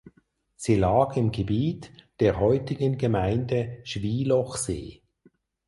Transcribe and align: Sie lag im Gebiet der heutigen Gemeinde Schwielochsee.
Sie 0.55 0.77
lag 0.77 1.15
im 1.15 1.31
Gebiet 1.31 1.91
der 2.21 2.39
heutigen 2.39 2.97
Gemeinde 2.97 3.77
Schwielochsee. 3.83 5.03